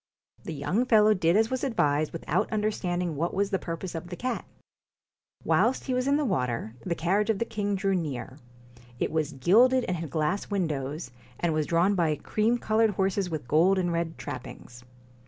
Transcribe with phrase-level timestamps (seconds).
[0.43, 4.15] The young fellow did as was advised, without understanding what was the purpose of the
[4.15, 4.45] cat.
[5.43, 8.39] Whilst he was in the water, the carriage of the king drew near;
[8.97, 13.47] it was gilded and had glass windows, and was drawn by cream coloured horses with
[13.47, 14.83] gold and red trappings.